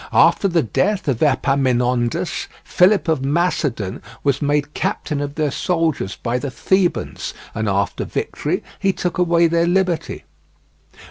[0.11, 6.39] After the death of Epaminondas, Philip of Macedon was made captain of their soldiers by
[6.39, 10.23] the Thebans, and after victory he took away their liberty.